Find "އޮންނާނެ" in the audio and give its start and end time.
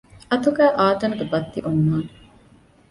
1.63-2.09